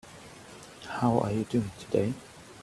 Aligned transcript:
How 0.87 1.19
are 1.19 1.31
you 1.31 1.43
doing 1.43 1.69
today? 1.77 2.15